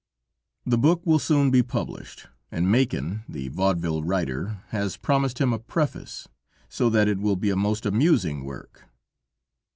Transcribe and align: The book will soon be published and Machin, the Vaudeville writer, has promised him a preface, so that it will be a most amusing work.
The 0.65 0.79
book 0.79 1.05
will 1.05 1.19
soon 1.19 1.51
be 1.51 1.61
published 1.61 2.25
and 2.51 2.67
Machin, 2.71 3.21
the 3.29 3.49
Vaudeville 3.49 4.01
writer, 4.03 4.63
has 4.69 4.97
promised 4.97 5.37
him 5.39 5.53
a 5.53 5.59
preface, 5.59 6.27
so 6.67 6.89
that 6.89 7.07
it 7.07 7.19
will 7.19 7.35
be 7.35 7.51
a 7.51 7.55
most 7.55 7.85
amusing 7.85 8.43
work. 8.43 8.85